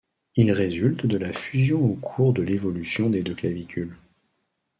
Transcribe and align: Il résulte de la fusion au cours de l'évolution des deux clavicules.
Il 0.35 0.51
résulte 0.51 1.05
de 1.05 1.15
la 1.15 1.31
fusion 1.31 1.79
au 1.85 1.93
cours 1.93 2.33
de 2.33 2.41
l'évolution 2.41 3.11
des 3.11 3.21
deux 3.21 3.35
clavicules. 3.35 3.95